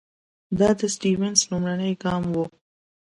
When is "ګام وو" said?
2.03-2.45